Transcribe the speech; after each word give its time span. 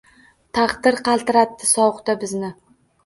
Taqdir 0.59 0.97
qaltiratdi 1.09 1.69
sovuqda 1.73 2.17
bizni. 2.25 2.51